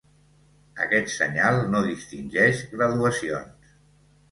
Aquest 0.85 1.11
senyal 1.15 1.61
no 1.75 1.83
distingeix 1.89 2.65
graduacions. 2.75 3.73